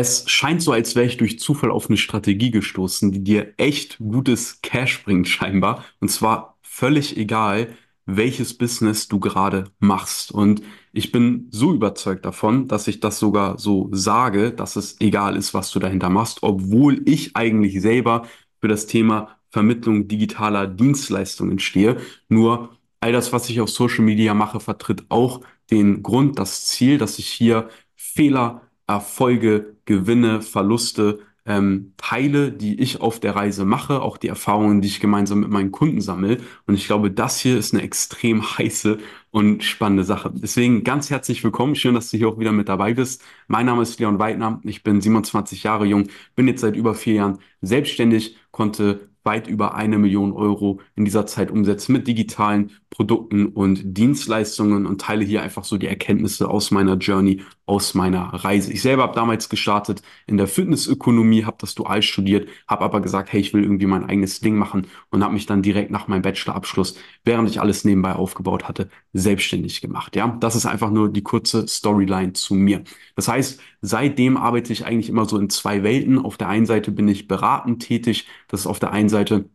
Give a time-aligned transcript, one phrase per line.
[0.00, 3.98] Es scheint so, als wäre ich durch Zufall auf eine Strategie gestoßen, die dir echt
[3.98, 5.84] gutes Cash bringt, scheinbar.
[6.00, 7.68] Und zwar völlig egal,
[8.06, 10.32] welches Business du gerade machst.
[10.32, 10.62] Und
[10.94, 15.52] ich bin so überzeugt davon, dass ich das sogar so sage, dass es egal ist,
[15.52, 18.26] was du dahinter machst, obwohl ich eigentlich selber
[18.58, 21.98] für das Thema Vermittlung digitaler Dienstleistungen stehe.
[22.30, 22.70] Nur
[23.00, 27.18] all das, was ich auf Social Media mache, vertritt auch den Grund, das Ziel, dass
[27.18, 34.16] ich hier Fehler Erfolge, Gewinne, Verluste ähm, teile, die ich auf der Reise mache, auch
[34.16, 36.38] die Erfahrungen, die ich gemeinsam mit meinen Kunden sammle.
[36.66, 38.98] Und ich glaube, das hier ist eine extrem heiße
[39.30, 40.32] und spannende Sache.
[40.34, 41.76] Deswegen ganz herzlich willkommen.
[41.76, 43.22] Schön, dass du hier auch wieder mit dabei bist.
[43.46, 44.60] Mein Name ist Leon Weidner.
[44.64, 49.74] Ich bin 27 Jahre jung, bin jetzt seit über vier Jahren selbstständig, konnte weit über
[49.74, 55.42] eine Million Euro in dieser Zeit umsetzen mit digitalen Produkten und Dienstleistungen und teile hier
[55.42, 58.72] einfach so die Erkenntnisse aus meiner Journey, aus meiner Reise.
[58.72, 63.32] Ich selber habe damals gestartet in der Fitnessökonomie, habe das dual studiert, habe aber gesagt,
[63.32, 66.22] hey, ich will irgendwie mein eigenes Ding machen und habe mich dann direkt nach meinem
[66.22, 70.16] Bachelorabschluss, während ich alles nebenbei aufgebaut hatte, selbstständig gemacht.
[70.16, 72.82] Ja, das ist einfach nur die kurze Storyline zu mir.
[73.14, 76.18] Das heißt, seitdem arbeite ich eigentlich immer so in zwei Welten.
[76.18, 79.48] Auf der einen Seite bin ich beratend tätig, das ist auf der einen Seite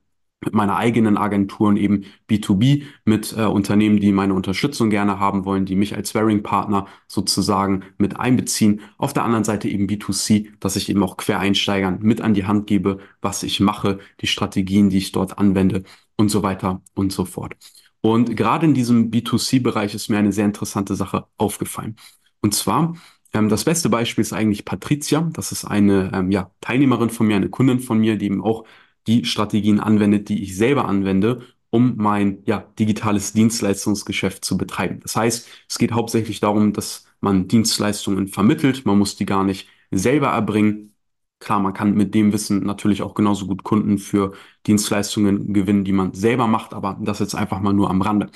[0.45, 5.45] mit meiner eigenen Agentur und eben B2B mit äh, Unternehmen, die meine Unterstützung gerne haben
[5.45, 8.81] wollen, die mich als Swearing-Partner sozusagen mit einbeziehen.
[8.97, 12.67] Auf der anderen Seite eben B2C, dass ich eben auch Quereinsteigern mit an die Hand
[12.67, 15.83] gebe, was ich mache, die Strategien, die ich dort anwende
[16.15, 17.55] und so weiter und so fort.
[18.01, 21.95] Und gerade in diesem B2C-Bereich ist mir eine sehr interessante Sache aufgefallen.
[22.39, 22.95] Und zwar,
[23.33, 25.21] ähm, das beste Beispiel ist eigentlich Patricia.
[25.33, 28.65] Das ist eine ähm, ja, Teilnehmerin von mir, eine Kundin von mir, die eben auch
[29.07, 34.99] die Strategien anwendet, die ich selber anwende, um mein ja, digitales Dienstleistungsgeschäft zu betreiben.
[35.01, 38.85] Das heißt, es geht hauptsächlich darum, dass man Dienstleistungen vermittelt.
[38.85, 40.93] Man muss die gar nicht selber erbringen.
[41.39, 44.33] Klar, man kann mit dem Wissen natürlich auch genauso gut Kunden für
[44.65, 48.29] Dienstleistungen gewinnen, die man selber macht, aber das jetzt einfach mal nur am Rande.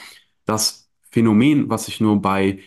[0.45, 2.59] Das Phänomen, was ich nur bei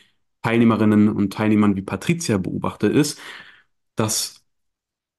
[0.43, 3.21] Teilnehmerinnen und Teilnehmern wie Patricia beobachte, ist,
[3.97, 4.45] dass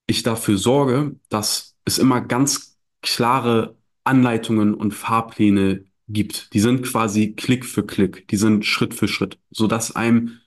[0.08, 2.73] ich dafür sorge, dass es immer ganz
[3.04, 6.54] klare Anleitungen und Fahrpläne gibt.
[6.54, 10.40] Die sind quasi Klick für Klick, die sind Schritt für Schritt, sodass einem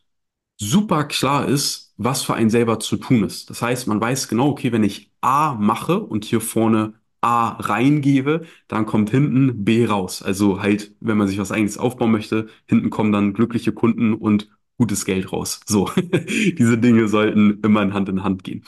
[0.59, 3.51] super klar ist, was für einen selber zu tun ist.
[3.51, 8.47] Das heißt, man weiß genau, okay, wenn ich A mache und hier vorne A reingebe,
[8.69, 10.23] dann kommt hinten B raus.
[10.23, 14.49] Also halt, wenn man sich was eigenes aufbauen möchte, hinten kommen dann glückliche Kunden und
[14.79, 15.61] gutes Geld raus.
[15.67, 18.65] So, diese Dinge sollten immer in Hand in Hand gehen.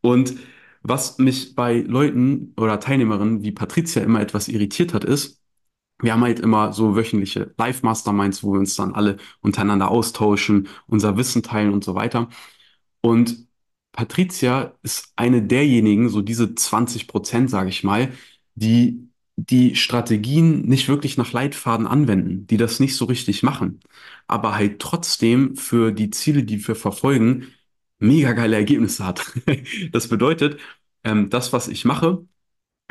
[0.00, 0.34] Und
[0.82, 5.40] was mich bei Leuten oder Teilnehmerinnen wie Patricia immer etwas irritiert hat, ist,
[6.00, 11.16] wir haben halt immer so wöchentliche Live-Masterminds, wo wir uns dann alle untereinander austauschen, unser
[11.16, 12.28] Wissen teilen und so weiter.
[13.02, 13.46] Und
[13.92, 18.12] Patricia ist eine derjenigen, so diese 20 Prozent, sage ich mal,
[18.54, 23.80] die die Strategien nicht wirklich nach Leitfaden anwenden, die das nicht so richtig machen,
[24.26, 27.46] aber halt trotzdem für die Ziele, die wir verfolgen,
[28.00, 29.22] mega geile Ergebnisse hat.
[29.92, 30.60] Das bedeutet,
[31.04, 32.26] ähm, das, was ich mache,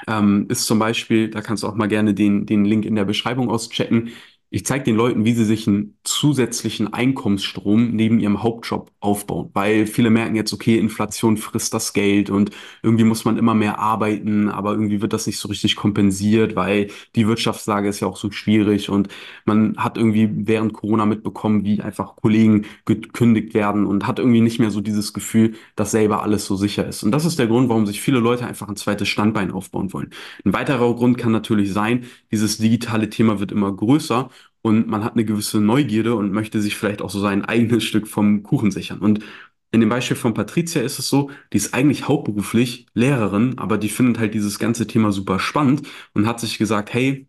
[0.08, 3.06] ähm, ist zum Beispiel, da kannst du auch mal gerne den, den Link in der
[3.06, 4.12] Beschreibung auschecken,
[4.52, 9.86] ich zeige den Leuten, wie sie sich einen zusätzlichen Einkommensstrom neben ihrem Hauptjob aufbauen, weil
[9.86, 12.50] viele merken jetzt, okay, Inflation frisst das Geld und
[12.82, 16.90] irgendwie muss man immer mehr arbeiten, aber irgendwie wird das nicht so richtig kompensiert, weil
[17.16, 19.10] die Wirtschaftslage ist ja auch so schwierig und
[19.46, 24.60] man hat irgendwie während Corona mitbekommen, wie einfach Kollegen gekündigt werden und hat irgendwie nicht
[24.60, 27.04] mehr so dieses Gefühl, dass selber alles so sicher ist.
[27.04, 30.10] Und das ist der Grund, warum sich viele Leute einfach ein zweites Standbein aufbauen wollen.
[30.44, 34.30] Ein weiterer Grund kann natürlich sein, dieses digitale Thema wird immer größer
[34.62, 38.08] und man hat eine gewisse Neugierde und möchte sich vielleicht auch so sein eigenes Stück
[38.08, 39.00] vom Kuchen sichern.
[39.00, 39.24] Und
[39.72, 43.90] in dem Beispiel von Patricia ist es so, die ist eigentlich hauptberuflich Lehrerin, aber die
[43.90, 47.28] findet halt dieses ganze Thema super spannend und hat sich gesagt, hey,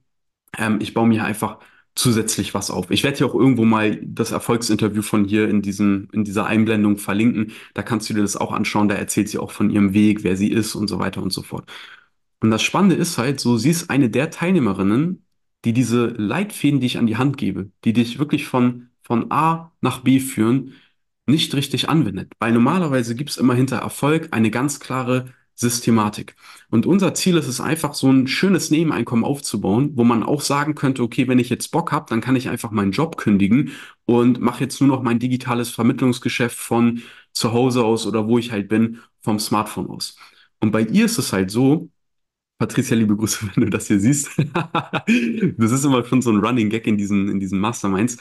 [0.59, 1.59] ähm, ich baue mir einfach
[1.95, 2.91] zusätzlich was auf.
[2.91, 6.97] Ich werde hier auch irgendwo mal das Erfolgsinterview von hier in diesem, in dieser Einblendung
[6.99, 7.53] verlinken.
[7.75, 8.89] Da kannst du dir das auch anschauen.
[8.89, 11.43] Da erzählt sie auch von ihrem Weg, wer sie ist und so weiter und so
[11.43, 11.71] fort.
[12.41, 15.25] Und das Spannende ist halt so, sie ist eine der Teilnehmerinnen,
[15.65, 19.73] die diese Leitfäden, die ich an die Hand gebe, die dich wirklich von, von A
[19.81, 20.75] nach B führen,
[21.27, 22.33] nicht richtig anwendet.
[22.39, 26.37] Weil normalerweise gibt es immer hinter Erfolg eine ganz klare Systematik.
[26.71, 30.75] Und unser Ziel ist es einfach, so ein schönes Nebeneinkommen aufzubauen, wo man auch sagen
[30.75, 33.73] könnte, okay, wenn ich jetzt Bock habe, dann kann ich einfach meinen Job kündigen
[34.07, 37.03] und mache jetzt nur noch mein digitales Vermittlungsgeschäft von
[37.33, 40.17] zu Hause aus oder wo ich halt bin, vom Smartphone aus.
[40.61, 41.91] Und bei ihr ist es halt so,
[42.61, 44.31] Patricia, liebe Grüße, wenn du das hier siehst.
[44.37, 48.19] das ist immer schon so ein Running Gag in diesen, in diesen Masterminds.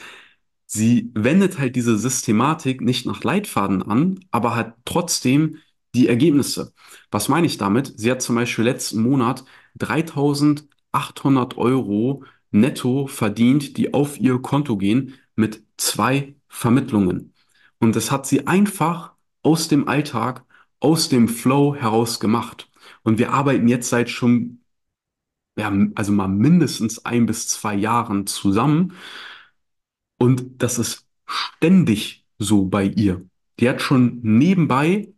[0.64, 5.58] Sie wendet halt diese Systematik nicht nach Leitfaden an, aber hat trotzdem
[5.94, 6.72] die Ergebnisse.
[7.10, 7.92] Was meine ich damit?
[7.98, 9.44] Sie hat zum Beispiel letzten Monat
[9.78, 17.34] 3800 Euro netto verdient, die auf ihr Konto gehen mit zwei Vermittlungen.
[17.78, 19.12] Und das hat sie einfach
[19.42, 20.44] aus dem Alltag,
[20.80, 22.69] aus dem Flow heraus gemacht.
[23.02, 24.60] Und wir arbeiten jetzt seit schon,
[25.56, 28.94] ja, also mal mindestens ein bis zwei Jahren zusammen.
[30.18, 33.24] Und das ist ständig so bei ihr.
[33.58, 35.12] Die hat schon nebenbei,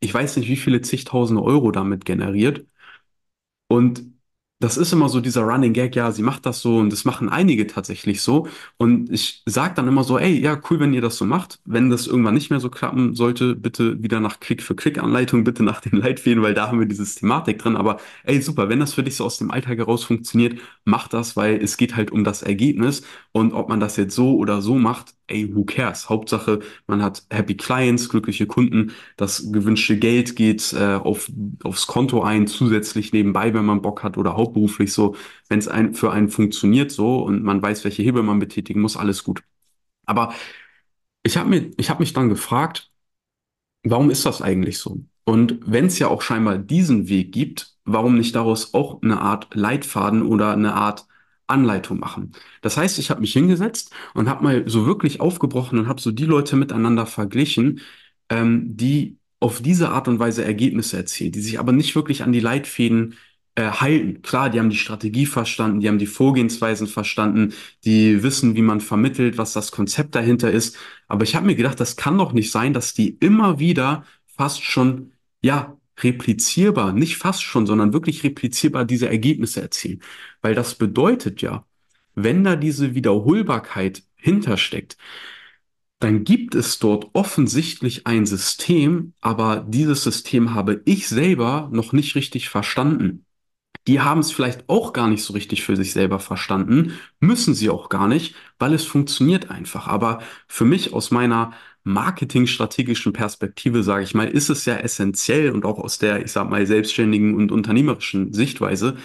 [0.00, 2.66] ich weiß nicht, wie viele zigtausende Euro damit generiert.
[3.68, 4.11] Und
[4.62, 7.28] das ist immer so dieser Running Gag, ja, sie macht das so und das machen
[7.28, 8.46] einige tatsächlich so.
[8.76, 11.58] Und ich sage dann immer so, ey, ja, cool, wenn ihr das so macht.
[11.64, 15.96] Wenn das irgendwann nicht mehr so klappen sollte, bitte wieder nach Klick-für-Klick-Anleitung, bitte nach den
[16.00, 17.76] Leitfäden, weil da haben wir diese Thematik drin.
[17.76, 21.34] Aber ey, super, wenn das für dich so aus dem Alltag heraus funktioniert, mach das,
[21.36, 23.02] weil es geht halt um das Ergebnis.
[23.32, 26.08] Und ob man das jetzt so oder so macht, ey, who cares?
[26.08, 31.30] Hauptsache, man hat happy Clients, glückliche Kunden, das gewünschte Geld geht äh, auf,
[31.64, 35.16] aufs Konto ein, zusätzlich nebenbei, wenn man Bock hat oder hauptberuflich so.
[35.48, 38.96] Wenn es ein, für einen funktioniert so und man weiß, welche Hebel man betätigen muss,
[38.96, 39.42] alles gut.
[40.06, 40.34] Aber
[41.22, 42.90] ich habe mir, ich hab mich dann gefragt,
[43.84, 45.00] warum ist das eigentlich so?
[45.24, 49.54] Und wenn es ja auch scheinbar diesen Weg gibt, warum nicht daraus auch eine Art
[49.54, 51.06] Leitfaden oder eine Art
[51.52, 52.32] Anleitung machen.
[52.62, 56.10] Das heißt, ich habe mich hingesetzt und habe mal so wirklich aufgebrochen und habe so
[56.10, 57.80] die Leute miteinander verglichen,
[58.30, 62.32] ähm, die auf diese Art und Weise Ergebnisse erzielen, die sich aber nicht wirklich an
[62.32, 63.16] die Leitfäden
[63.54, 64.22] äh, halten.
[64.22, 68.80] Klar, die haben die Strategie verstanden, die haben die Vorgehensweisen verstanden, die wissen, wie man
[68.80, 70.76] vermittelt, was das Konzept dahinter ist.
[71.08, 74.62] Aber ich habe mir gedacht, das kann doch nicht sein, dass die immer wieder fast
[74.64, 75.12] schon,
[75.42, 80.02] ja, replizierbar, nicht fast schon, sondern wirklich replizierbar diese Ergebnisse erzielen.
[80.40, 81.66] Weil das bedeutet ja,
[82.14, 84.96] wenn da diese Wiederholbarkeit hintersteckt,
[85.98, 92.16] dann gibt es dort offensichtlich ein System, aber dieses System habe ich selber noch nicht
[92.16, 93.24] richtig verstanden.
[93.86, 97.70] Die haben es vielleicht auch gar nicht so richtig für sich selber verstanden, müssen sie
[97.70, 99.88] auch gar nicht, weil es funktioniert einfach.
[99.88, 101.52] Aber für mich aus meiner
[101.84, 106.48] marketingstrategischen Perspektive, sage ich mal, ist es ja essentiell und auch aus der, ich sag
[106.50, 108.96] mal, selbstständigen und unternehmerischen Sichtweise,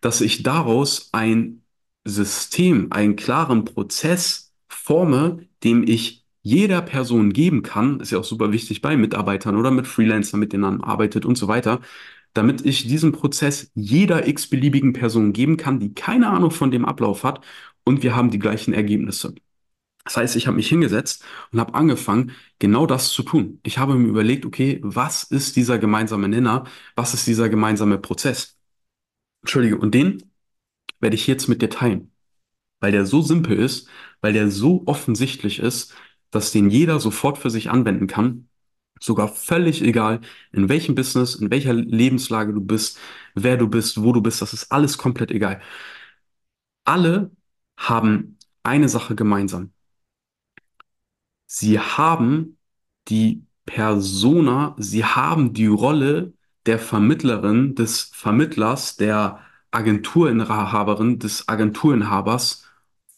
[0.00, 1.62] dass ich daraus ein
[2.04, 8.50] System, einen klaren Prozess forme, dem ich jeder Person geben kann, ist ja auch super
[8.52, 11.80] wichtig bei Mitarbeitern oder mit Freelancern, mit denen man arbeitet und so weiter,
[12.34, 17.24] damit ich diesen Prozess jeder x-beliebigen Person geben kann, die keine Ahnung von dem Ablauf
[17.24, 17.44] hat
[17.84, 19.34] und wir haben die gleichen Ergebnisse.
[20.04, 23.60] Das heißt, ich habe mich hingesetzt und habe angefangen, genau das zu tun.
[23.62, 26.64] Ich habe mir überlegt, okay, was ist dieser gemeinsame Nenner?
[26.96, 28.58] Was ist dieser gemeinsame Prozess?
[29.42, 30.22] Entschuldige, und den
[31.00, 32.12] werde ich jetzt mit dir teilen,
[32.80, 33.88] weil der so simpel ist,
[34.20, 35.94] weil der so offensichtlich ist,
[36.30, 38.48] dass den jeder sofort für sich anwenden kann.
[39.00, 40.20] Sogar völlig egal,
[40.52, 42.98] in welchem Business, in welcher Lebenslage du bist,
[43.34, 45.60] wer du bist, wo du bist, das ist alles komplett egal.
[46.84, 47.30] Alle
[47.76, 49.72] haben eine Sache gemeinsam.
[51.54, 52.56] Sie haben
[53.08, 56.32] die Persona, sie haben die Rolle
[56.64, 59.40] der Vermittlerin, des Vermittlers, der
[59.70, 62.64] Agenturinhaberin, des Agenturinhabers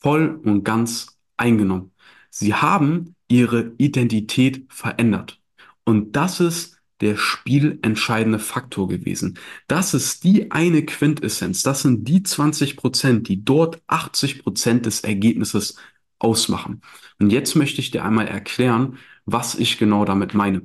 [0.00, 1.92] voll und ganz eingenommen.
[2.28, 5.40] Sie haben ihre Identität verändert.
[5.84, 9.38] Und das ist der spielentscheidende Faktor gewesen.
[9.68, 11.62] Das ist die eine Quintessenz.
[11.62, 15.76] Das sind die 20 Prozent, die dort 80 Prozent des Ergebnisses
[16.18, 16.82] ausmachen.
[17.18, 20.62] Und jetzt möchte ich dir einmal erklären, was ich genau damit meine.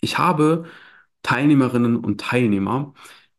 [0.00, 0.66] Ich habe
[1.22, 2.94] Teilnehmerinnen und Teilnehmer,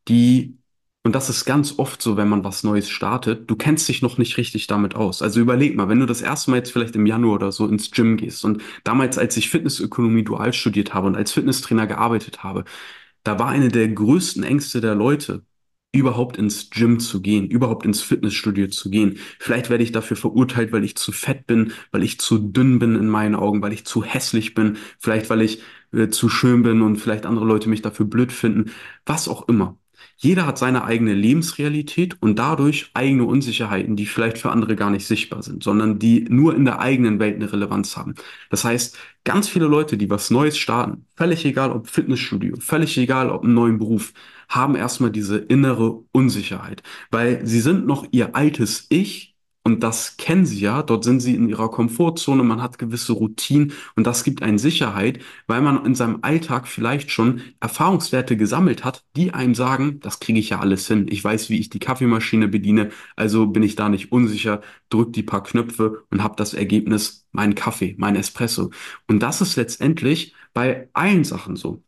[0.08, 0.58] die,
[1.04, 4.18] und das ist ganz oft so, wenn man was Neues startet, du kennst dich noch
[4.18, 5.22] nicht richtig damit aus.
[5.22, 7.90] Also überleg mal, wenn du das erste Mal jetzt vielleicht im Januar oder so ins
[7.90, 12.64] Gym gehst und damals, als ich Fitnessökonomie dual studiert habe und als Fitnesstrainer gearbeitet habe,
[13.24, 15.44] da war eine der größten Ängste der Leute,
[15.92, 19.18] überhaupt ins Gym zu gehen, überhaupt ins Fitnessstudio zu gehen.
[19.38, 22.94] Vielleicht werde ich dafür verurteilt, weil ich zu fett bin, weil ich zu dünn bin
[22.94, 26.82] in meinen Augen, weil ich zu hässlich bin, vielleicht weil ich äh, zu schön bin
[26.82, 28.70] und vielleicht andere Leute mich dafür blöd finden,
[29.06, 29.78] was auch immer.
[30.20, 35.06] Jeder hat seine eigene Lebensrealität und dadurch eigene Unsicherheiten, die vielleicht für andere gar nicht
[35.06, 38.16] sichtbar sind, sondern die nur in der eigenen Welt eine Relevanz haben.
[38.50, 43.30] Das heißt, ganz viele Leute, die was Neues starten, völlig egal ob Fitnessstudio, völlig egal
[43.30, 44.12] ob einen neuen Beruf,
[44.48, 46.82] haben erstmal diese innere Unsicherheit,
[47.12, 51.34] weil sie sind noch ihr altes Ich und das kennen sie ja, dort sind sie
[51.34, 55.94] in ihrer Komfortzone, man hat gewisse Routinen und das gibt einen Sicherheit, weil man in
[55.94, 60.86] seinem Alltag vielleicht schon Erfahrungswerte gesammelt hat, die einem sagen, das kriege ich ja alles
[60.88, 61.06] hin.
[61.10, 65.22] Ich weiß, wie ich die Kaffeemaschine bediene, also bin ich da nicht unsicher, drück die
[65.22, 68.70] paar Knöpfe und habe das Ergebnis, meinen Kaffee, mein Espresso.
[69.06, 71.82] Und das ist letztendlich bei allen Sachen so.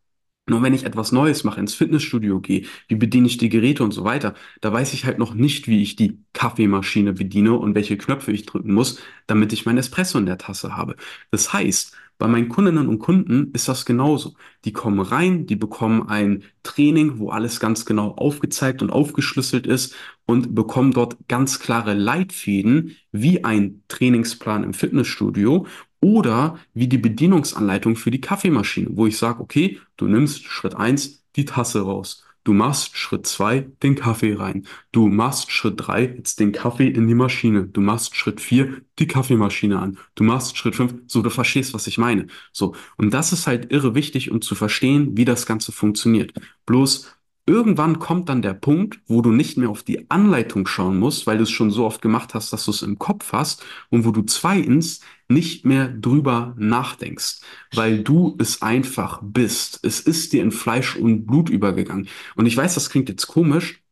[0.51, 3.93] Nur wenn ich etwas Neues mache, ins Fitnessstudio gehe, wie bediene ich die Geräte und
[3.93, 7.97] so weiter, da weiß ich halt noch nicht, wie ich die Kaffeemaschine bediene und welche
[7.97, 10.97] Knöpfe ich drücken muss, damit ich mein Espresso in der Tasse habe.
[11.31, 14.35] Das heißt, bei meinen Kundinnen und Kunden ist das genauso.
[14.65, 19.95] Die kommen rein, die bekommen ein Training, wo alles ganz genau aufgezeigt und aufgeschlüsselt ist
[20.27, 25.67] und bekommen dort ganz klare Leitfäden, wie ein Trainingsplan im Fitnessstudio
[26.01, 31.25] oder wie die Bedienungsanleitung für die Kaffeemaschine, wo ich sage, okay, du nimmst Schritt eins
[31.37, 32.25] die Tasse raus.
[32.43, 34.67] Du machst Schritt zwei den Kaffee rein.
[34.93, 37.67] Du machst Schritt drei jetzt den Kaffee in die Maschine.
[37.67, 39.99] Du machst Schritt vier die Kaffeemaschine an.
[40.15, 42.29] Du machst Schritt fünf so du verstehst, was ich meine.
[42.51, 42.75] So.
[42.97, 46.33] Und das ist halt irre wichtig, um zu verstehen, wie das Ganze funktioniert.
[46.65, 47.15] Bloß
[47.47, 51.39] Irgendwann kommt dann der Punkt, wo du nicht mehr auf die Anleitung schauen musst, weil
[51.39, 54.13] du es schon so oft gemacht hast, dass du es im Kopf hast und wo
[54.13, 57.41] du zweitens nicht mehr drüber nachdenkst,
[57.75, 59.81] weil du es einfach bist.
[59.83, 62.09] Es ist dir in Fleisch und Blut übergegangen.
[62.37, 63.83] Und ich weiß, das klingt jetzt komisch,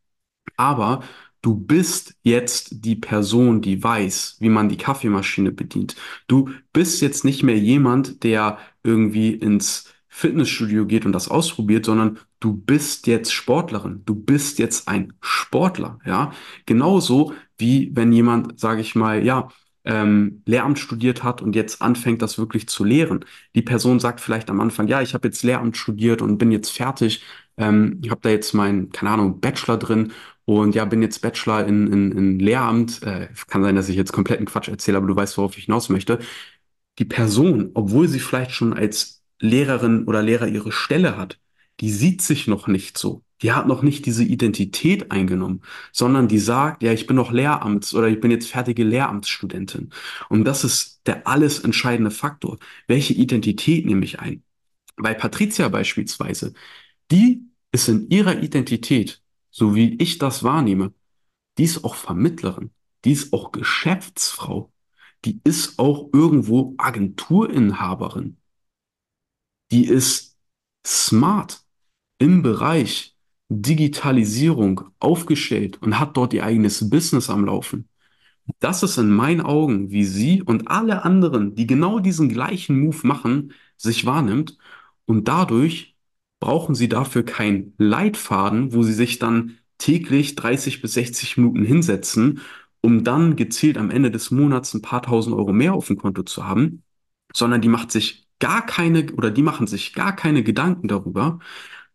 [0.56, 1.02] aber
[1.42, 5.96] du bist jetzt die Person, die weiß, wie man die Kaffeemaschine bedient.
[6.26, 12.18] Du bist jetzt nicht mehr jemand, der irgendwie ins Fitnessstudio geht und das ausprobiert, sondern
[12.40, 16.32] du bist jetzt Sportlerin, du bist jetzt ein Sportler, ja.
[16.66, 19.48] Genauso wie wenn jemand, sage ich mal, ja,
[19.88, 23.24] ähm, Lehramt studiert hat und jetzt anfängt, das wirklich zu lehren.
[23.56, 26.70] Die Person sagt vielleicht am Anfang, ja, ich habe jetzt Lehramt studiert und bin jetzt
[26.70, 27.24] fertig,
[27.56, 30.12] ähm, ich habe da jetzt mein, keine Ahnung, Bachelor drin
[30.44, 33.02] und ja, bin jetzt Bachelor in, in, in Lehramt.
[33.02, 35.88] Äh, kann sein, dass ich jetzt kompletten Quatsch erzähle, aber du weißt, worauf ich hinaus
[35.88, 36.18] möchte.
[36.98, 41.40] Die Person, obwohl sie vielleicht schon als Lehrerin oder Lehrer ihre Stelle hat,
[41.80, 43.22] die sieht sich noch nicht so.
[43.42, 47.94] Die hat noch nicht diese Identität eingenommen, sondern die sagt, ja, ich bin noch Lehramts
[47.94, 49.90] oder ich bin jetzt fertige Lehramtsstudentin.
[50.28, 52.58] Und das ist der alles entscheidende Faktor.
[52.88, 54.42] Welche Identität nehme ich ein?
[54.96, 56.52] Bei Patricia beispielsweise,
[57.10, 57.42] die
[57.72, 60.92] ist in ihrer Identität, so wie ich das wahrnehme,
[61.58, 62.70] die ist auch Vermittlerin,
[63.04, 64.72] die ist auch Geschäftsfrau,
[65.24, 68.38] die ist auch irgendwo Agenturinhaberin,
[69.70, 70.36] die ist
[70.86, 71.62] smart
[72.18, 73.16] im Bereich
[73.48, 77.88] Digitalisierung aufgestellt und hat dort ihr eigenes Business am Laufen.
[78.60, 83.06] Das ist in meinen Augen, wie sie und alle anderen, die genau diesen gleichen Move
[83.06, 84.58] machen, sich wahrnimmt.
[85.06, 85.96] Und dadurch
[86.40, 92.40] brauchen sie dafür keinen Leitfaden, wo sie sich dann täglich 30 bis 60 Minuten hinsetzen,
[92.80, 96.22] um dann gezielt am Ende des Monats ein paar tausend Euro mehr auf dem Konto
[96.22, 96.82] zu haben,
[97.34, 101.40] sondern die macht sich gar keine oder die machen sich gar keine Gedanken darüber,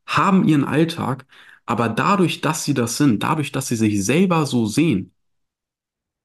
[0.06, 1.26] haben ihren Alltag,
[1.66, 5.14] aber dadurch, dass sie das sind, dadurch, dass sie sich selber so sehen,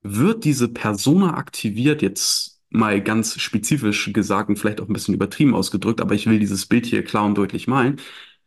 [0.03, 5.55] wird diese Persona aktiviert, jetzt mal ganz spezifisch gesagt und vielleicht auch ein bisschen übertrieben
[5.55, 8.01] ausgedrückt, aber ich will dieses Bild hier klar und deutlich malen.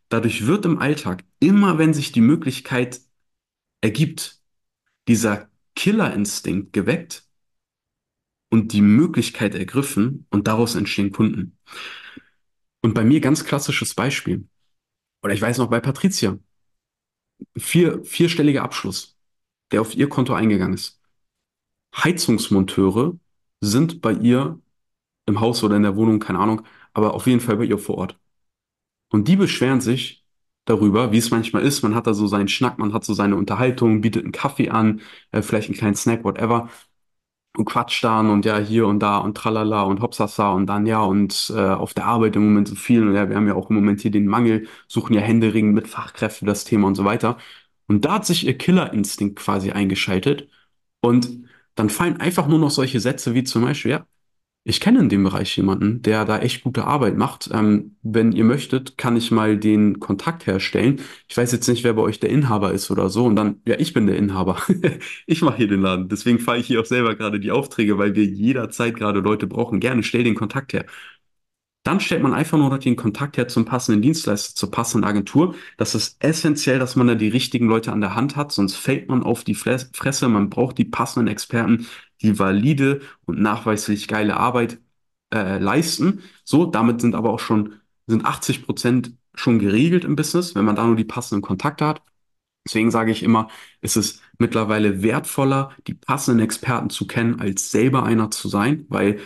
[0.08, 3.00] Dadurch wird im Alltag, immer wenn sich die Möglichkeit
[3.80, 4.40] ergibt,
[5.08, 7.26] dieser Killerinstinkt geweckt
[8.50, 11.56] und die Möglichkeit ergriffen und daraus entstehen Kunden.
[12.82, 14.46] Und bei mir ganz klassisches Beispiel.
[15.22, 16.38] Oder ich weiß noch bei Patricia.
[17.56, 19.16] Vier, vierstelliger Abschluss,
[19.72, 21.00] der auf ihr Konto eingegangen ist.
[21.96, 23.18] Heizungsmonteure
[23.60, 24.60] sind bei ihr
[25.26, 26.62] im Haus oder in der Wohnung, keine Ahnung,
[26.94, 28.18] aber auf jeden Fall bei ihr vor Ort.
[29.10, 30.24] Und die beschweren sich
[30.64, 31.82] darüber, wie es manchmal ist.
[31.82, 35.00] Man hat da so seinen Schnack, man hat so seine Unterhaltung, bietet einen Kaffee an,
[35.32, 36.70] äh, vielleicht einen kleinen Snack, whatever
[37.56, 41.00] und quatscht dann und ja hier und da und tralala und hopsasa und dann ja
[41.02, 43.68] und äh, auf der Arbeit im Moment so viel und ja, wir haben ja auch
[43.70, 47.36] im Moment hier den Mangel, suchen ja händeringend mit Fachkräften das Thema und so weiter.
[47.88, 50.48] Und da hat sich ihr Killerinstinkt quasi eingeschaltet
[51.00, 51.28] und
[51.74, 54.06] dann fallen einfach nur noch solche Sätze wie zum Beispiel, ja,
[54.64, 57.50] ich kenne in dem Bereich jemanden, der da echt gute Arbeit macht.
[57.52, 61.00] Ähm, wenn ihr möchtet, kann ich mal den Kontakt herstellen.
[61.28, 63.24] Ich weiß jetzt nicht, wer bei euch der Inhaber ist oder so.
[63.24, 64.58] Und dann, ja, ich bin der Inhaber.
[65.26, 66.08] Ich mache hier den Laden.
[66.08, 69.80] Deswegen fahre ich hier auch selber gerade die Aufträge, weil wir jederzeit gerade Leute brauchen.
[69.80, 70.84] Gerne, stell den Kontakt her.
[71.84, 75.56] Dann stellt man einfach nur noch den Kontakt her zum passenden Dienstleister, zur passenden Agentur.
[75.78, 79.08] Das ist essentiell, dass man da die richtigen Leute an der Hand hat, sonst fällt
[79.08, 80.28] man auf die Fresse.
[80.28, 81.86] Man braucht die passenden Experten,
[82.22, 84.78] die valide und nachweislich geile Arbeit
[85.34, 86.22] äh, leisten.
[86.44, 87.74] So, damit sind aber auch schon,
[88.06, 92.02] sind 80 Prozent schon geregelt im Business, wenn man da nur die passenden Kontakte hat.
[92.66, 93.48] Deswegen sage ich immer,
[93.80, 99.18] es ist mittlerweile wertvoller, die passenden Experten zu kennen, als selber einer zu sein, weil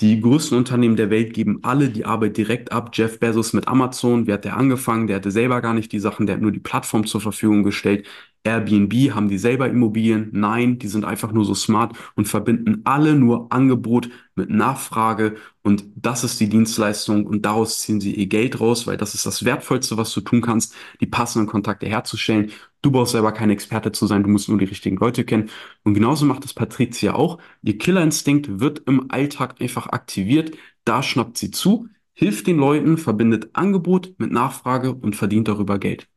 [0.00, 2.90] die größten Unternehmen der Welt geben alle die Arbeit direkt ab.
[2.94, 5.06] Jeff Bezos mit Amazon, wie hat der angefangen?
[5.06, 8.06] Der hatte selber gar nicht die Sachen, der hat nur die Plattform zur Verfügung gestellt.
[8.44, 10.28] Airbnb, haben die selber Immobilien?
[10.32, 15.84] Nein, die sind einfach nur so smart und verbinden alle nur Angebot mit Nachfrage und
[15.96, 19.46] das ist die Dienstleistung und daraus ziehen sie ihr Geld raus, weil das ist das
[19.46, 22.50] Wertvollste, was du tun kannst, die passenden Kontakte herzustellen.
[22.82, 25.48] Du brauchst selber kein Experte zu sein, du musst nur die richtigen Leute kennen.
[25.82, 27.38] Und genauso macht es Patricia auch.
[27.62, 30.54] Ihr Killerinstinkt wird im Alltag einfach aktiviert.
[30.84, 36.08] Da schnappt sie zu, hilft den Leuten, verbindet Angebot mit Nachfrage und verdient darüber Geld.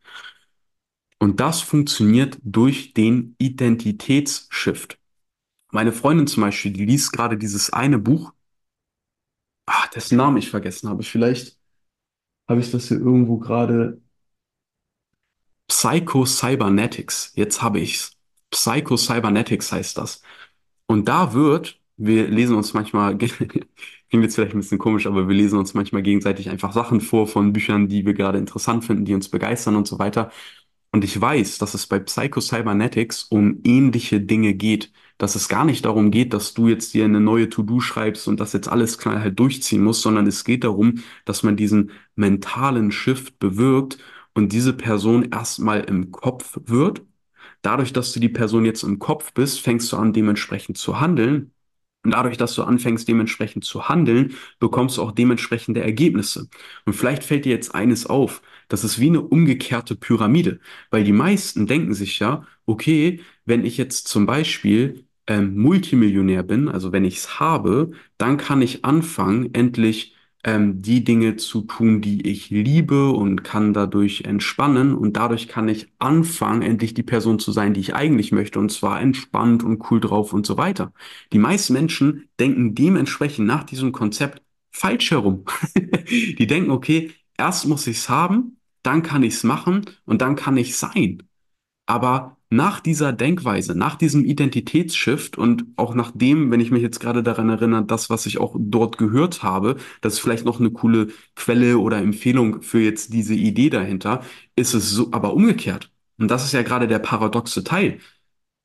[1.20, 5.00] Und das funktioniert durch den Identitätsshift.
[5.72, 8.34] Meine Freundin zum Beispiel, die liest gerade dieses eine Buch,
[9.66, 11.04] ah, dessen Namen ich vergessen habe.
[11.04, 11.58] Vielleicht
[12.48, 14.02] habe ich das hier irgendwo gerade.
[15.68, 17.34] Psycho-Cybernetics.
[17.36, 18.14] Jetzt habe ich's.
[18.52, 20.22] Psycho-Cybernetics heißt das.
[20.88, 23.44] Und da wird, wir lesen uns manchmal, klingt
[24.12, 27.54] jetzt vielleicht ein bisschen komisch, aber wir lesen uns manchmal gegenseitig einfach Sachen vor von
[27.54, 30.32] Büchern, die wir gerade interessant finden, die uns begeistern und so weiter.
[30.92, 34.92] Und ich weiß, dass es bei Psycho-Cybernetics um ähnliche Dinge geht.
[35.18, 38.40] Dass es gar nicht darum geht, dass du jetzt dir eine neue To-Do schreibst und
[38.40, 43.40] das jetzt alles knallhart durchziehen musst, sondern es geht darum, dass man diesen mentalen Shift
[43.40, 43.98] bewirkt
[44.36, 47.02] und diese Person erstmal im Kopf wird.
[47.62, 51.52] Dadurch, dass du die Person jetzt im Kopf bist, fängst du an, dementsprechend zu handeln.
[52.08, 56.48] Und dadurch, dass du anfängst, dementsprechend zu handeln, bekommst du auch dementsprechende Ergebnisse.
[56.86, 58.42] Und vielleicht fällt dir jetzt eines auf.
[58.70, 63.76] Das ist wie eine umgekehrte Pyramide, weil die meisten denken sich ja, okay, wenn ich
[63.76, 69.54] jetzt zum Beispiel ähm, Multimillionär bin, also wenn ich es habe, dann kann ich anfangen,
[69.54, 70.16] endlich
[70.48, 75.68] ähm, die Dinge zu tun, die ich liebe und kann dadurch entspannen und dadurch kann
[75.68, 79.92] ich anfangen, endlich die Person zu sein, die ich eigentlich möchte und zwar entspannt und
[79.92, 80.94] cool drauf und so weiter.
[81.34, 85.44] Die meisten Menschen denken dementsprechend nach diesem Konzept falsch herum.
[86.10, 90.38] die denken, okay, erst muss ich es haben, dann kann ich es machen und dann
[90.38, 91.24] kann ich sein.
[91.88, 97.00] Aber nach dieser Denkweise, nach diesem Identitätsshift und auch nach dem, wenn ich mich jetzt
[97.00, 100.72] gerade daran erinnere, das, was ich auch dort gehört habe, das ist vielleicht noch eine
[100.72, 104.22] coole Quelle oder Empfehlung für jetzt diese Idee dahinter,
[104.56, 105.92] ist es so, aber umgekehrt.
[106.20, 108.00] Und das ist ja gerade der paradoxe Teil.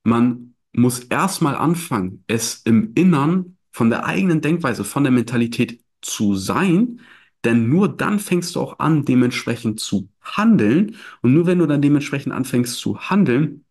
[0.04, 6.34] Man muss erstmal anfangen, es im Innern von der eigenen Denkweise, von der Mentalität zu
[6.34, 7.00] sein,
[7.44, 10.96] denn nur dann fängst du auch an, dementsprechend zu handeln.
[11.22, 13.64] Und nur wenn du dann dementsprechend anfängst zu handeln,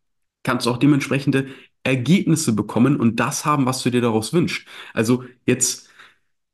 [0.44, 1.48] kannst du auch dementsprechende
[1.84, 4.68] Ergebnisse bekommen und das haben, was du dir daraus wünschst.
[4.94, 5.90] Also jetzt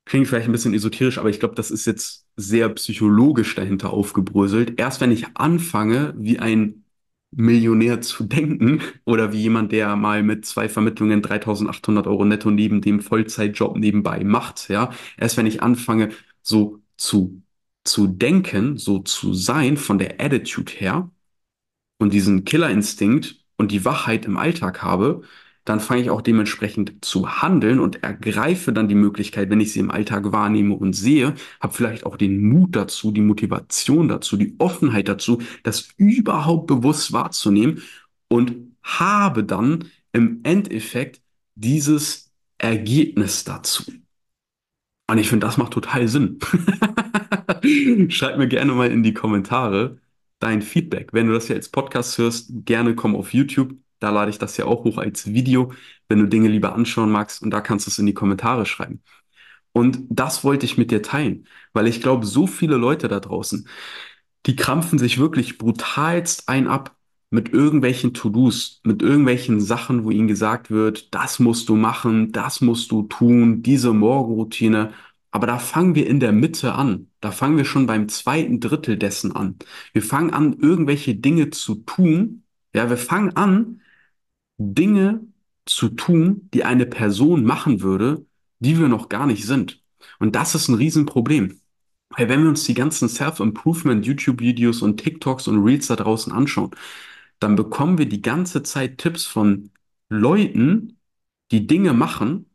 [0.05, 4.79] klingt vielleicht ein bisschen esoterisch, aber ich glaube, das ist jetzt sehr psychologisch dahinter aufgebröselt.
[4.79, 6.85] Erst wenn ich anfange, wie ein
[7.31, 12.81] Millionär zu denken oder wie jemand, der mal mit zwei Vermittlungen 3800 Euro netto neben
[12.81, 16.09] dem Vollzeitjob nebenbei macht, ja, erst wenn ich anfange,
[16.41, 17.41] so zu,
[17.83, 21.11] zu denken, so zu sein von der Attitude her
[21.99, 25.21] und diesen Killerinstinkt und die Wachheit im Alltag habe,
[25.65, 29.81] dann fange ich auch dementsprechend zu handeln und ergreife dann die Möglichkeit, wenn ich sie
[29.81, 34.55] im Alltag wahrnehme und sehe, habe vielleicht auch den Mut dazu, die Motivation dazu, die
[34.59, 37.81] Offenheit dazu, das überhaupt bewusst wahrzunehmen
[38.29, 41.21] und habe dann im Endeffekt
[41.55, 43.83] dieses Ergebnis dazu.
[45.09, 46.39] Und ich finde, das macht total Sinn.
[48.09, 49.99] Schreib mir gerne mal in die Kommentare
[50.39, 51.13] dein Feedback.
[51.13, 53.73] Wenn du das hier als Podcast hörst, gerne komm auf YouTube.
[53.99, 55.73] Da lade ich das ja auch hoch als Video,
[56.09, 57.41] wenn du Dinge lieber anschauen magst.
[57.41, 59.01] Und da kannst du es in die Kommentare schreiben.
[59.71, 63.67] Und das wollte ich mit dir teilen, weil ich glaube, so viele Leute da draußen,
[64.47, 66.96] die krampfen sich wirklich brutalst ein ab
[67.29, 72.61] mit irgendwelchen To-Dos, mit irgendwelchen Sachen, wo ihnen gesagt wird, das musst du machen, das
[72.61, 74.93] musst du tun, diese Morgenroutine.
[75.31, 77.09] Aber da fangen wir in der Mitte an.
[77.19, 79.57] Da fangen wir schon beim zweiten Drittel dessen an.
[79.93, 82.43] Wir fangen an, irgendwelche Dinge zu tun.
[82.73, 83.81] Ja, wir fangen an,
[84.57, 85.21] Dinge
[85.65, 88.25] zu tun, die eine Person machen würde,
[88.59, 89.81] die wir noch gar nicht sind.
[90.19, 91.59] Und das ist ein Riesenproblem.
[92.09, 96.71] Weil wenn wir uns die ganzen Self-Improvement YouTube-Videos und TikToks und Reels da draußen anschauen,
[97.39, 99.71] dann bekommen wir die ganze Zeit Tipps von
[100.09, 100.99] Leuten,
[101.51, 102.49] die Dinge machen,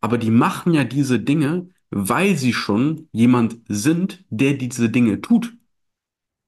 [0.00, 5.54] aber die machen ja diese Dinge, weil sie schon jemand sind, der diese Dinge tut.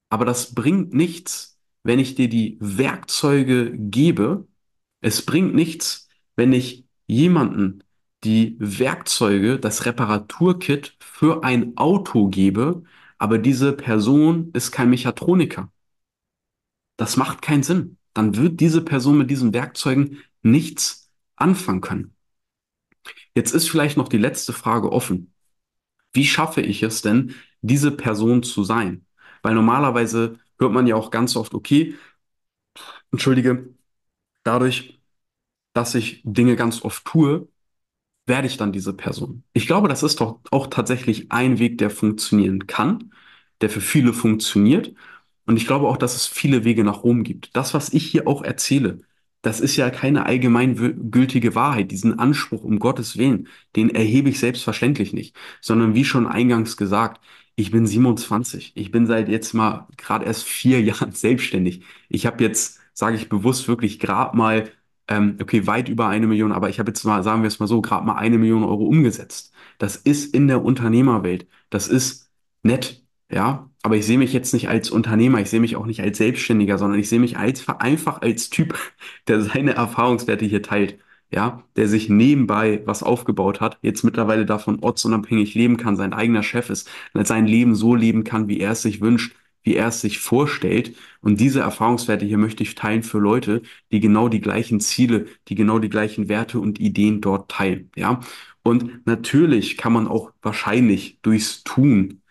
[0.08, 4.46] Aber das bringt nichts, wenn ich dir die Werkzeuge gebe.
[5.00, 7.84] Es bringt nichts, wenn ich jemanden
[8.24, 12.82] die Werkzeuge, das Reparaturkit für ein Auto gebe,
[13.18, 15.70] aber diese Person ist kein Mechatroniker.
[16.96, 17.98] Das macht keinen Sinn.
[18.14, 22.14] Dann wird diese Person mit diesen Werkzeugen nichts anfangen können.
[23.34, 25.32] Jetzt ist vielleicht noch die letzte Frage offen.
[26.12, 29.06] Wie schaffe ich es denn, diese Person zu sein?
[29.42, 31.94] Weil normalerweise hört man ja auch ganz oft, okay,
[33.12, 33.74] entschuldige,
[34.44, 35.00] dadurch,
[35.74, 37.48] dass ich Dinge ganz oft tue,
[38.26, 39.44] werde ich dann diese Person.
[39.52, 43.12] Ich glaube, das ist doch auch tatsächlich ein Weg, der funktionieren kann,
[43.60, 44.94] der für viele funktioniert.
[45.46, 47.54] Und ich glaube auch, dass es viele Wege nach Rom gibt.
[47.56, 49.00] Das, was ich hier auch erzähle,
[49.42, 51.90] das ist ja keine allgemeingültige Wahrheit.
[51.90, 57.20] Diesen Anspruch, um Gottes Willen, den erhebe ich selbstverständlich nicht, sondern wie schon eingangs gesagt,
[57.56, 58.72] ich bin 27.
[58.74, 61.84] Ich bin seit jetzt mal gerade erst vier Jahren selbstständig.
[62.08, 64.70] Ich habe jetzt, sage ich bewusst, wirklich gerade mal
[65.08, 67.66] ähm, okay, weit über eine Million, aber ich habe jetzt mal, sagen wir es mal
[67.66, 69.52] so, gerade mal eine Million Euro umgesetzt.
[69.78, 71.46] Das ist in der Unternehmerwelt.
[71.70, 72.30] Das ist
[72.62, 73.70] nett, ja.
[73.84, 76.78] Aber ich sehe mich jetzt nicht als Unternehmer, ich sehe mich auch nicht als Selbstständiger,
[76.78, 78.78] sondern ich sehe mich als, einfach als Typ,
[79.28, 80.98] der seine Erfahrungswerte hier teilt.
[81.30, 86.44] Ja, der sich nebenbei was aufgebaut hat, jetzt mittlerweile davon ortsunabhängig leben kann, sein eigener
[86.44, 90.00] Chef ist, sein Leben so leben kann, wie er es sich wünscht, wie er es
[90.00, 90.96] sich vorstellt.
[91.20, 95.56] Und diese Erfahrungswerte hier möchte ich teilen für Leute, die genau die gleichen Ziele, die
[95.56, 97.90] genau die gleichen Werte und Ideen dort teilen.
[97.96, 98.20] Ja.
[98.62, 102.22] Und natürlich kann man auch wahrscheinlich durchs Tun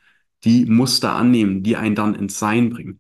[0.45, 2.99] die Muster annehmen, die einen dann ins Sein bringen.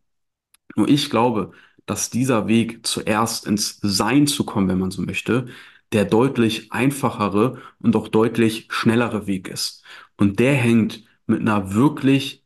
[0.75, 1.51] Nur ich glaube,
[1.85, 5.47] dass dieser Weg zuerst ins Sein zu kommen, wenn man so möchte,
[5.91, 9.83] der deutlich einfachere und auch deutlich schnellere Weg ist.
[10.17, 12.43] Und der hängt mit einer wirklich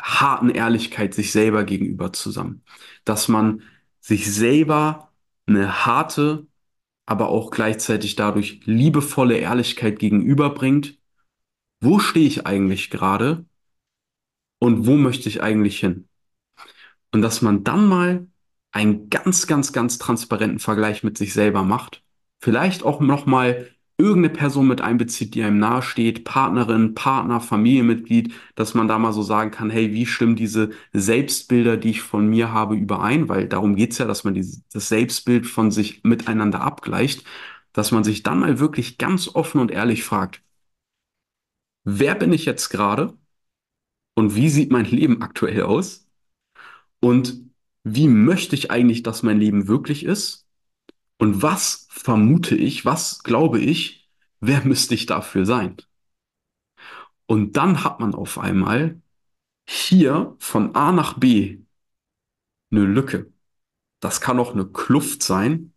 [0.00, 2.64] harten Ehrlichkeit sich selber gegenüber zusammen.
[3.04, 3.62] Dass man
[4.00, 5.12] sich selber
[5.46, 6.46] eine harte,
[7.06, 10.98] aber auch gleichzeitig dadurch liebevolle Ehrlichkeit gegenüberbringt.
[11.80, 13.46] Wo stehe ich eigentlich gerade
[14.60, 16.08] und wo möchte ich eigentlich hin?
[17.12, 18.28] Und dass man dann mal
[18.72, 22.04] einen ganz, ganz, ganz transparenten Vergleich mit sich selber macht.
[22.40, 23.68] Vielleicht auch nochmal
[23.98, 29.22] irgendeine Person mit einbezieht, die einem nahesteht, Partnerin, Partner, Familienmitglied, dass man da mal so
[29.22, 33.28] sagen kann, hey, wie stimmen diese Selbstbilder, die ich von mir habe, überein?
[33.28, 37.24] Weil darum geht's ja, dass man dieses, das Selbstbild von sich miteinander abgleicht,
[37.72, 40.42] dass man sich dann mal wirklich ganz offen und ehrlich fragt,
[41.84, 43.14] wer bin ich jetzt gerade
[44.20, 46.06] und wie sieht mein Leben aktuell aus?
[47.00, 47.40] Und
[47.84, 50.46] wie möchte ich eigentlich, dass mein Leben wirklich ist?
[51.16, 55.78] Und was vermute ich, was glaube ich, wer müsste ich dafür sein?
[57.24, 59.00] Und dann hat man auf einmal
[59.66, 61.60] hier von A nach B
[62.70, 63.32] eine Lücke.
[64.00, 65.72] Das kann auch eine Kluft sein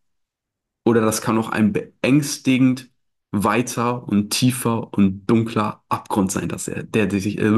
[0.84, 2.91] oder das kann auch ein beängstigend
[3.34, 7.52] weiter und tiefer und dunkler Abgrund sein, dass er, der, der sich, äh,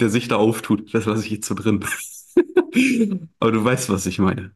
[0.00, 0.94] der sich da auftut.
[0.94, 1.84] Das lasse ich jetzt so drin.
[3.38, 4.52] Aber du weißt, was ich meine.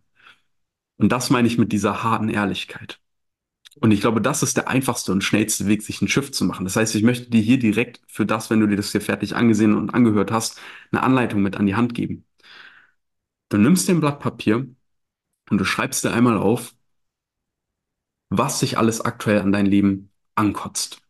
[0.97, 2.99] Und das meine ich mit dieser harten Ehrlichkeit.
[3.81, 6.65] Und ich glaube, das ist der einfachste und schnellste Weg, sich ein Schiff zu machen.
[6.65, 9.37] Das heißt, ich möchte dir hier direkt für das, wenn du dir das hier fertig
[9.37, 10.59] angesehen und angehört hast,
[10.93, 12.25] eine Anleitung mit an die Hand geben.
[13.49, 14.69] Du nimmst den Blatt Papier
[15.51, 16.76] und du schreibst dir einmal auf,
[18.31, 21.01] was sich alles aktuell an dein Leben ankotzt.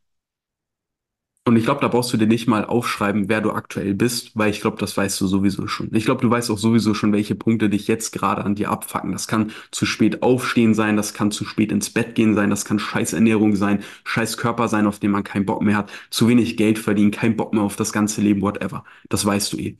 [1.45, 4.51] Und ich glaube, da brauchst du dir nicht mal aufschreiben, wer du aktuell bist, weil
[4.51, 5.95] ich glaube, das weißt du sowieso schon.
[5.95, 9.13] Ich glaube, du weißt auch sowieso schon, welche Punkte dich jetzt gerade an dir abfacken.
[9.13, 12.65] Das kann zu spät aufstehen sein, das kann zu spät ins Bett gehen sein, das
[12.65, 16.27] kann scheiß Ernährung sein, scheiß Körper sein, auf den man keinen Bock mehr hat, zu
[16.27, 18.83] wenig Geld verdienen, kein Bock mehr auf das ganze Leben, whatever.
[19.09, 19.79] Das weißt du eh.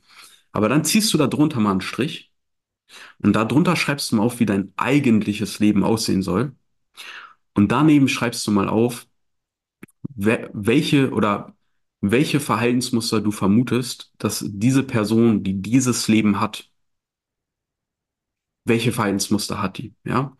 [0.53, 2.31] Aber dann ziehst du da drunter mal einen Strich
[3.19, 6.53] und da drunter schreibst du mal auf, wie dein eigentliches Leben aussehen soll.
[7.57, 9.07] Und daneben schreibst du mal auf,
[10.13, 11.55] welche oder
[12.01, 16.69] welche Verhaltensmuster du vermutest, dass diese Person, die dieses Leben hat,
[18.63, 20.37] welche Verhaltensmuster hat die, ja?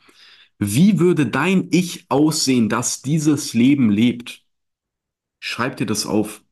[0.59, 4.45] Wie würde dein Ich aussehen, das dieses Leben lebt?
[5.39, 6.43] Schreib dir das auf.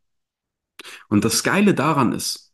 [1.10, 2.54] Und das Geile daran ist,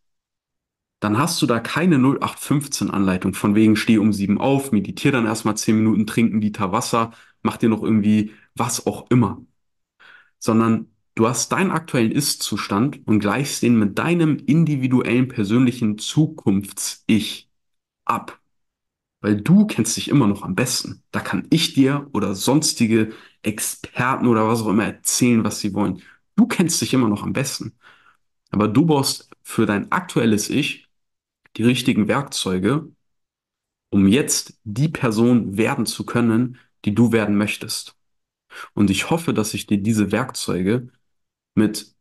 [0.99, 5.25] dann hast du da keine 0815 Anleitung von wegen steh um sieben auf, meditiere dann
[5.25, 9.41] erstmal zehn Minuten, trink einen Liter Wasser, mach dir noch irgendwie was auch immer.
[10.39, 17.49] Sondern Du hast deinen aktuellen Ist-Zustand und gleichst den mit deinem individuellen persönlichen Zukunfts-Ich
[18.05, 18.39] ab.
[19.21, 21.03] Weil du kennst dich immer noch am besten.
[21.11, 26.01] Da kann ich dir oder sonstige Experten oder was auch immer erzählen, was sie wollen.
[26.35, 27.73] Du kennst dich immer noch am besten.
[28.51, 30.87] Aber du brauchst für dein aktuelles Ich
[31.57, 32.91] die richtigen Werkzeuge,
[33.89, 37.95] um jetzt die Person werden zu können, die du werden möchtest.
[38.73, 40.89] Und ich hoffe, dass ich dir diese Werkzeuge
[41.55, 41.95] mit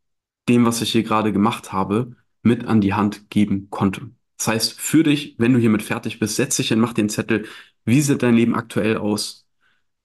[0.48, 4.10] dem, was ich hier gerade gemacht habe, mit an die Hand geben konnte.
[4.38, 7.46] Das heißt, für dich, wenn du hiermit fertig bist, setz dich hin, mach den Zettel.
[7.84, 9.46] Wie sieht dein Leben aktuell aus?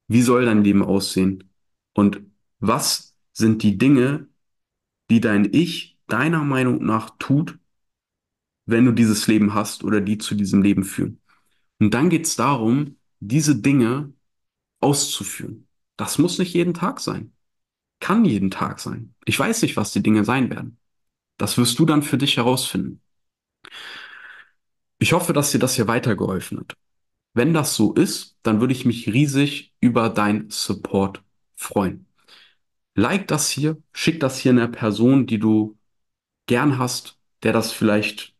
[0.07, 1.49] Wie soll dein Leben aussehen?
[1.93, 2.21] Und
[2.59, 4.27] was sind die Dinge,
[5.09, 7.57] die dein Ich deiner Meinung nach tut,
[8.65, 11.21] wenn du dieses Leben hast oder die zu diesem Leben führen?
[11.79, 14.13] Und dann geht es darum, diese Dinge
[14.85, 15.67] auszuführen.
[15.97, 17.33] Das muss nicht jeden Tag sein.
[17.99, 19.15] Kann jeden Tag sein.
[19.25, 20.77] Ich weiß nicht, was die Dinge sein werden.
[21.37, 23.01] Das wirst du dann für dich herausfinden.
[24.99, 26.77] Ich hoffe, dass dir das hier weitergeholfen hat.
[27.33, 31.23] Wenn das so ist, dann würde ich mich riesig über dein Support
[31.55, 32.07] freuen.
[32.93, 35.77] Like das hier, schick das hier einer Person, die du
[36.45, 38.34] gern hast, der das vielleicht,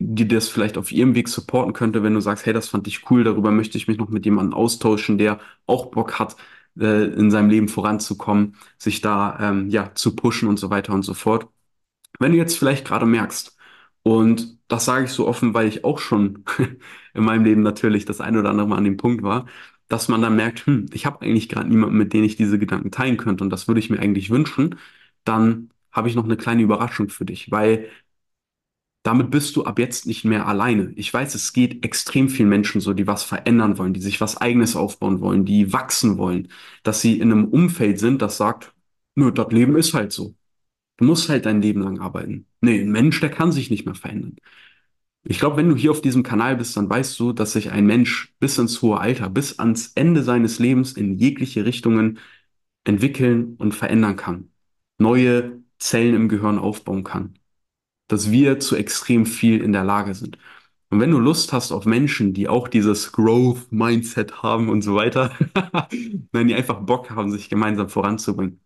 [0.00, 3.10] die das vielleicht auf ihrem Weg supporten könnte, wenn du sagst, hey, das fand ich
[3.10, 6.36] cool, darüber möchte ich mich noch mit jemandem austauschen, der auch Bock hat,
[6.80, 11.02] äh, in seinem Leben voranzukommen, sich da ähm, ja zu pushen und so weiter und
[11.04, 11.48] so fort.
[12.18, 13.56] Wenn du jetzt vielleicht gerade merkst,
[14.02, 16.44] und das sage ich so offen, weil ich auch schon
[17.14, 19.46] in meinem Leben natürlich das ein oder andere Mal an dem Punkt war,
[19.88, 22.90] dass man dann merkt, hm, ich habe eigentlich gerade niemanden, mit dem ich diese Gedanken
[22.90, 24.76] teilen könnte und das würde ich mir eigentlich wünschen,
[25.24, 27.88] dann habe ich noch eine kleine Überraschung für dich, weil
[29.02, 30.92] damit bist du ab jetzt nicht mehr alleine.
[30.96, 34.36] Ich weiß, es geht extrem vielen Menschen so, die was verändern wollen, die sich was
[34.36, 36.48] Eigenes aufbauen wollen, die wachsen wollen,
[36.82, 38.74] dass sie in einem Umfeld sind, das sagt,
[39.14, 40.34] nö, das Leben ist halt so.
[40.98, 42.46] Du musst halt dein Leben lang arbeiten.
[42.60, 44.36] Nee, ein Mensch, der kann sich nicht mehr verändern.
[45.24, 47.86] Ich glaube, wenn du hier auf diesem Kanal bist, dann weißt du, dass sich ein
[47.86, 52.18] Mensch bis ins hohe Alter, bis ans Ende seines Lebens in jegliche Richtungen
[52.84, 54.50] entwickeln und verändern kann.
[54.98, 57.39] Neue Zellen im Gehirn aufbauen kann.
[58.10, 60.38] Dass wir zu extrem viel in der Lage sind.
[60.90, 65.32] Und wenn du Lust hast auf Menschen, die auch dieses Growth-Mindset haben und so weiter,
[66.32, 68.60] wenn die einfach Bock haben, sich gemeinsam voranzubringen,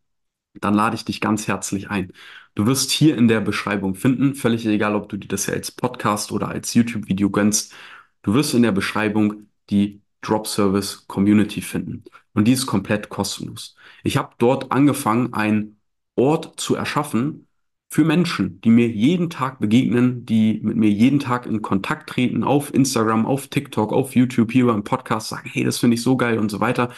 [0.54, 2.12] dann lade ich dich ganz herzlich ein.
[2.54, 5.70] Du wirst hier in der Beschreibung finden, völlig egal, ob du dir das ja als
[5.72, 7.74] Podcast oder als YouTube-Video gönnst,
[8.22, 12.04] du wirst in der Beschreibung die Drop Service Community finden.
[12.34, 13.76] Und die ist komplett kostenlos.
[14.02, 15.80] Ich habe dort angefangen, einen
[16.16, 17.48] Ort zu erschaffen
[17.94, 22.44] für Menschen, die mir jeden Tag begegnen, die mit mir jeden Tag in Kontakt treten,
[22.44, 26.16] auf Instagram, auf TikTok, auf YouTube, hier beim Podcast, sagen, hey, das finde ich so
[26.16, 26.90] geil und so weiter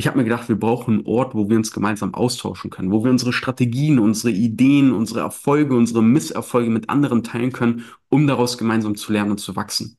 [0.00, 3.04] ich habe mir gedacht, wir brauchen einen Ort, wo wir uns gemeinsam austauschen können, wo
[3.04, 8.56] wir unsere Strategien, unsere Ideen, unsere Erfolge, unsere Misserfolge mit anderen teilen können, um daraus
[8.56, 9.98] gemeinsam zu lernen und zu wachsen.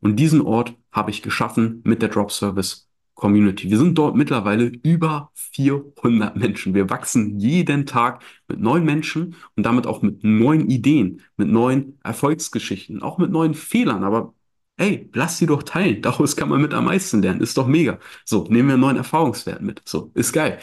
[0.00, 2.89] Und diesen Ort habe ich geschaffen mit der Drop Service
[3.20, 3.70] Community.
[3.70, 6.74] Wir sind dort mittlerweile über 400 Menschen.
[6.74, 11.98] Wir wachsen jeden Tag mit neuen Menschen und damit auch mit neuen Ideen, mit neuen
[12.02, 14.34] Erfolgsgeschichten, auch mit neuen Fehlern, aber
[14.78, 16.00] ey, lass sie doch teilen.
[16.02, 17.42] Daraus kann man mit am meisten lernen.
[17.42, 17.98] Ist doch mega.
[18.24, 19.82] So, nehmen wir einen neuen Erfahrungswert mit.
[19.84, 20.58] So, ist geil.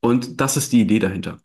[0.00, 1.38] Und das ist die Idee dahinter.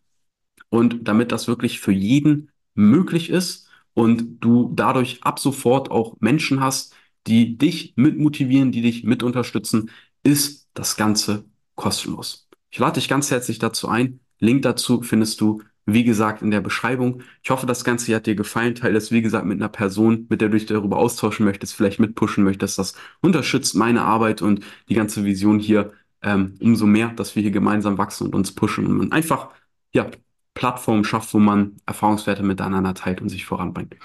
[0.68, 6.60] Und damit das wirklich für jeden möglich ist und du dadurch ab sofort auch Menschen
[6.60, 6.94] hast,
[7.26, 9.90] die dich mitmotivieren, die dich mit unterstützen,
[10.22, 12.48] ist das Ganze kostenlos.
[12.70, 14.20] Ich lade dich ganz herzlich dazu ein.
[14.40, 17.22] Link dazu findest du wie gesagt, in der Beschreibung.
[17.42, 18.74] Ich hoffe, das Ganze hat dir gefallen.
[18.74, 21.98] Teile es, wie gesagt, mit einer Person, mit der du dich darüber austauschen möchtest, vielleicht
[21.98, 22.78] mitpushen möchtest.
[22.78, 27.52] Das unterstützt meine Arbeit und die ganze Vision hier ähm, umso mehr, dass wir hier
[27.52, 29.48] gemeinsam wachsen und uns pushen und einfach,
[29.94, 30.10] ja,
[30.52, 33.96] Plattformen schafft, wo man Erfahrungswerte miteinander teilt und sich voranbringt.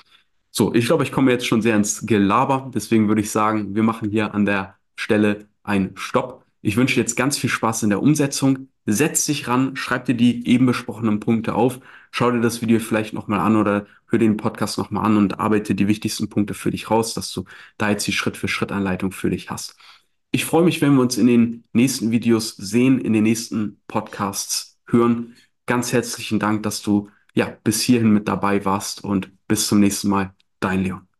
[0.51, 2.71] So, ich glaube, ich komme jetzt schon sehr ins Gelaber.
[2.73, 6.45] Deswegen würde ich sagen, wir machen hier an der Stelle einen Stopp.
[6.61, 10.15] Ich wünsche dir jetzt ganz viel Spaß in der Umsetzung setz dich ran, schreib dir
[10.15, 11.79] die eben besprochenen Punkte auf,
[12.11, 15.75] schau dir das Video vielleicht nochmal an oder hör den Podcast nochmal an und arbeite
[15.75, 17.45] die wichtigsten Punkte für dich raus, dass du
[17.77, 19.75] da jetzt die Schritt-für-Schritt-Anleitung für dich hast.
[20.31, 24.77] Ich freue mich, wenn wir uns in den nächsten Videos sehen, in den nächsten Podcasts
[24.87, 25.35] hören.
[25.65, 30.09] Ganz herzlichen Dank, dass du ja bis hierhin mit dabei warst und bis zum nächsten
[30.09, 30.33] Mal.
[30.59, 31.12] Dein Leon.